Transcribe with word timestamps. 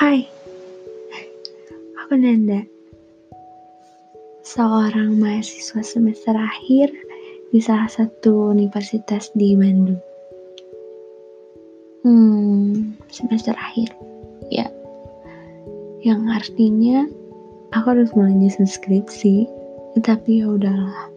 Hai, 0.00 0.24
aku 2.00 2.16
Nanda, 2.16 2.64
seorang 4.40 5.20
mahasiswa 5.20 5.84
semester 5.84 6.32
akhir 6.32 6.88
di 7.52 7.60
salah 7.60 7.84
satu 7.84 8.48
universitas 8.48 9.28
di 9.36 9.52
Bandung. 9.52 10.00
Hmm, 12.00 12.96
semester 13.12 13.52
akhir, 13.52 13.92
ya, 14.48 14.72
yang 16.00 16.32
artinya 16.32 17.04
aku 17.76 17.92
harus 17.92 18.08
mulai 18.16 18.48
skripsi, 18.48 19.44
tapi 20.00 20.40
ya 20.40 20.48
udahlah. 20.48 21.12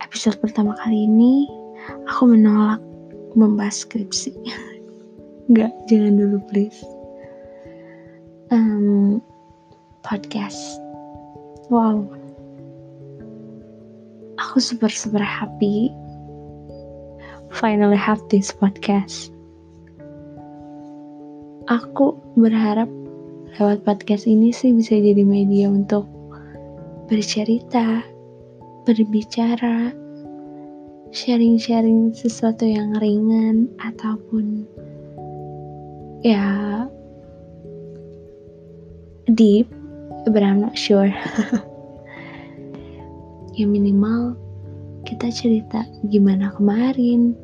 Episode 0.00 0.40
pertama 0.40 0.72
kali 0.80 1.04
ini 1.04 1.44
aku 2.08 2.24
menolak 2.24 2.80
membahas 3.36 3.84
skripsi. 3.84 4.32
Enggak, 5.52 5.76
jangan 5.92 6.16
dulu 6.16 6.40
please 6.48 6.80
um, 8.50 9.22
podcast. 10.02 10.58
Wow, 11.70 12.02
aku 14.42 14.58
super 14.58 14.90
super 14.90 15.22
happy. 15.22 15.90
Finally 17.50 17.98
have 17.98 18.22
this 18.30 18.50
podcast. 18.50 19.30
Aku 21.70 22.18
berharap 22.34 22.90
lewat 23.58 23.86
podcast 23.86 24.26
ini 24.26 24.50
sih 24.50 24.74
bisa 24.74 24.98
jadi 24.98 25.22
media 25.22 25.70
untuk 25.70 26.06
bercerita, 27.06 28.02
berbicara, 28.86 29.94
sharing-sharing 31.10 32.14
sesuatu 32.14 32.66
yang 32.66 32.94
ringan 32.98 33.70
ataupun 33.82 34.66
ya 36.22 36.86
deep, 39.34 39.68
but 40.26 40.42
I'm 40.42 40.60
not 40.60 40.76
sure. 40.76 41.08
ya 43.58 43.66
minimal 43.66 44.38
kita 45.04 45.32
cerita 45.32 45.84
gimana 46.08 46.52
kemarin, 46.54 47.34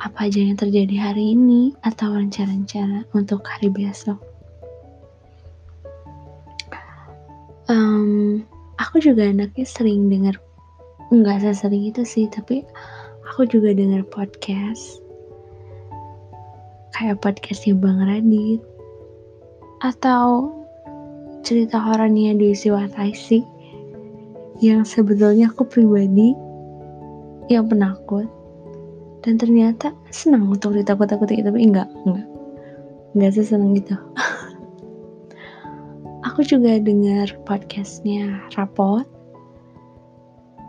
apa 0.00 0.28
aja 0.28 0.40
yang 0.40 0.56
terjadi 0.56 1.12
hari 1.12 1.36
ini, 1.36 1.72
atau 1.84 2.16
rencana-rencana 2.16 3.08
untuk 3.12 3.44
hari 3.44 3.68
besok. 3.72 4.18
Um, 7.66 8.46
aku 8.78 9.02
juga 9.02 9.26
anaknya 9.26 9.66
sering 9.66 10.06
dengar, 10.08 10.38
nggak 11.10 11.42
sesering 11.42 11.90
itu 11.90 12.06
sih, 12.06 12.30
tapi 12.30 12.62
aku 13.26 13.44
juga 13.48 13.74
dengar 13.74 14.06
podcast, 14.06 15.02
kayak 16.94 17.20
podcastnya 17.20 17.74
Bang 17.76 18.00
Radit, 18.00 18.62
atau 19.84 20.50
cerita 21.46 21.78
horornya 21.78 22.34
Desi 22.34 22.74
Wataisi 22.74 23.38
yang 24.58 24.82
sebetulnya 24.82 25.54
aku 25.54 25.62
pribadi 25.62 26.34
yang 27.46 27.70
penakut 27.70 28.26
dan 29.22 29.38
ternyata 29.38 29.94
senang 30.10 30.50
untuk 30.50 30.74
ditakut-takuti 30.74 31.46
tapi 31.46 31.70
enggak 31.70 31.86
enggak 32.02 32.26
enggak 33.14 33.32
sesenang 33.38 33.78
itu 33.78 33.94
aku 36.26 36.42
juga 36.42 36.76
dengar 36.76 37.32
podcastnya 37.48 38.42
Rapot. 38.58 39.08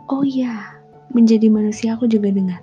Oh 0.08 0.24
iya 0.24 0.80
menjadi 1.12 1.52
manusia 1.52 1.92
aku 1.92 2.08
juga 2.08 2.32
dengar. 2.32 2.62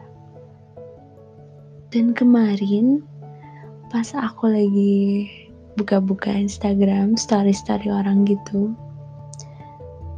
Dan 1.94 2.18
kemarin 2.18 3.06
pas 3.94 4.10
aku 4.18 4.50
lagi 4.50 5.30
buka-buka 5.76 6.32
Instagram 6.32 7.20
story-story 7.20 7.92
orang 7.92 8.24
gitu. 8.24 8.72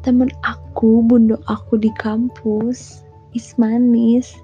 Temen 0.06 0.30
aku 0.46 1.02
bundo 1.04 1.42
aku 1.50 1.82
di 1.82 1.92
kampus 1.98 3.02
Ismanis. 3.34 4.38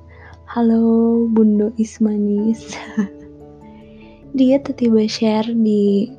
Halo 0.50 1.26
bundo 1.30 1.70
Ismanis. 1.78 2.78
Dia 4.38 4.58
tiba-tiba 4.60 5.06
share 5.06 5.50
di 5.54 6.10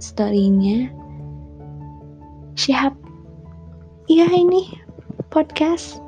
storynya. 0.00 0.88
Syahab 2.56 2.96
iya 4.08 4.26
ini 4.32 4.72
podcast. 5.28 6.00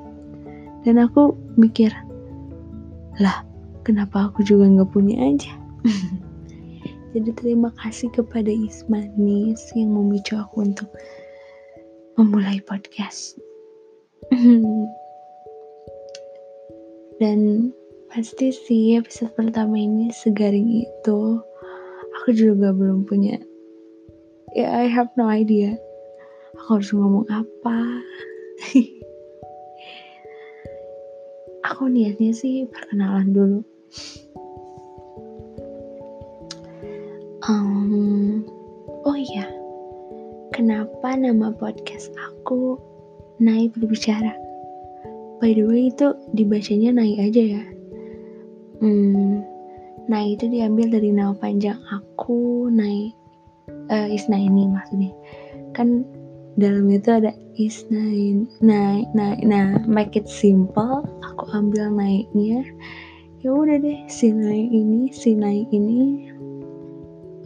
Dan 0.83 0.99
aku 0.99 1.37
mikir 1.55 1.95
lah 3.21 3.45
kenapa 3.85 4.31
aku 4.31 4.41
juga 4.47 4.67
nggak 4.67 4.91
punya 4.95 5.17
aja 5.21 5.53
Jadi 7.13 7.29
terima 7.37 7.69
kasih 7.77 8.09
kepada 8.17 8.49
Ismanis 8.49 9.61
yang 9.77 9.93
memicu 9.93 10.41
aku 10.41 10.65
untuk 10.65 10.89
memulai 12.17 12.57
podcast. 12.65 13.37
Dan 17.21 17.69
pasti 18.09 18.49
sih 18.49 18.97
episode 18.97 19.29
pertama 19.37 19.77
ini 19.77 20.09
segaring 20.09 20.89
itu. 20.89 21.21
Aku 22.21 22.33
juga 22.33 22.73
belum 22.73 23.05
punya. 23.05 23.37
Ya, 24.57 24.73
I 24.73 24.89
have 24.89 25.13
no 25.21 25.29
idea. 25.29 25.77
Aku 26.57 26.81
harus 26.81 26.97
ngomong 26.97 27.29
apa. 27.29 27.77
aku 31.69 31.93
niatnya 31.93 32.33
sih 32.33 32.65
perkenalan 32.73 33.37
dulu. 33.37 33.61
Um, 37.51 38.47
oh 39.03 39.19
iya, 39.19 39.51
kenapa 40.55 41.19
nama 41.19 41.51
podcast 41.51 42.15
aku 42.15 42.79
Naik 43.43 43.75
Berbicara? 43.75 44.31
By 45.43 45.59
the 45.59 45.67
way 45.67 45.91
itu 45.91 46.15
dibacanya 46.39 47.03
Naik 47.03 47.19
aja 47.19 47.43
ya. 47.59 47.65
Hmm, 48.79 49.43
itu 50.07 50.45
diambil 50.47 50.95
dari 50.95 51.11
nama 51.11 51.35
panjang 51.35 51.83
aku 51.91 52.71
Naik 52.71 53.11
uh, 53.91 54.07
Isna 54.07 54.39
ini 54.39 54.71
maksudnya. 54.71 55.11
Kan 55.75 56.07
dalam 56.61 56.87
itu 56.93 57.09
ada 57.09 57.33
Isnain 57.57 58.45
naik 58.61 59.09
naik 59.17 59.41
nah 59.45 59.81
make 59.89 60.17
it 60.17 60.29
simple 60.29 61.05
aku 61.25 61.45
ambil 61.57 61.89
naiknya 61.89 62.61
ya 63.41 63.49
udah 63.49 63.81
deh 63.81 64.05
si 64.13 64.29
naik 64.33 64.69
ini 64.69 65.09
si 65.13 65.33
naik 65.33 65.69
ini 65.73 66.29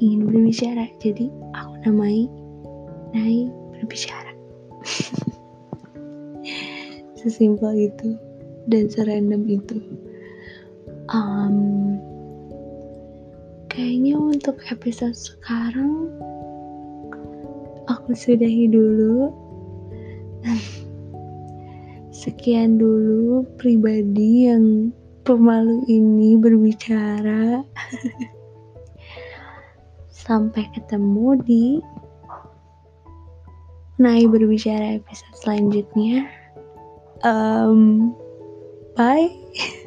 ingin 0.00 0.28
berbicara. 0.28 0.88
Jadi 1.00 1.32
aku 1.56 1.74
namai 1.86 2.28
Nai 3.16 3.48
berbicara. 3.72 4.32
Sesimpel 7.18 7.90
itu 7.90 8.08
dan 8.68 8.92
serandom 8.92 9.42
itu. 9.48 9.80
Um, 11.06 11.96
kayaknya 13.72 14.18
untuk 14.18 14.58
episode 14.68 15.16
sekarang 15.16 16.12
aku 17.88 18.12
sudahi 18.12 18.68
dulu. 18.68 19.32
Sekian 22.26 22.76
dulu 22.76 23.46
pribadi 23.54 24.50
yang 24.50 24.90
pemalu 25.22 25.82
ini 25.90 26.38
berbicara 26.38 27.62
Sampai 30.26 30.66
ketemu 30.75 31.38
di 31.47 31.64
Nai 33.97 34.26
berbicara 34.28 35.00
episode 35.00 35.37
selanjutnya. 35.41 36.26
Um, 37.25 38.12
bye. 38.98 39.31